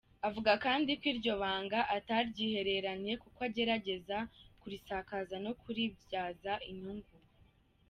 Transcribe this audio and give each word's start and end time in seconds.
Avuga 0.27 0.51
kandi 0.65 0.91
ko 0.99 1.05
iryo 1.13 1.33
banga 1.41 1.79
ataryihereranye 1.97 3.13
kuko 3.23 3.39
agerageza 3.47 4.17
kurisakaza 4.61 5.35
no 5.45 5.51
kuribyaza 5.61 6.53
inyungu. 6.71 7.13